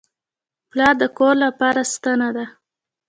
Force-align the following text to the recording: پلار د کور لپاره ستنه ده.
پلار 0.71 0.93
د 1.01 1.03
کور 1.17 1.35
لپاره 1.45 1.81
ستنه 1.93 2.29
ده. 2.35 2.45